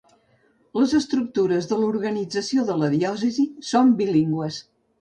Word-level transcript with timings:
Les 0.79 0.95
estructures 0.99 1.67
de 1.73 1.77
l'organització 1.83 2.65
de 2.73 2.79
la 2.85 2.91
diòcesi 2.97 3.49
són 3.73 3.93
bilingües. 4.03 4.63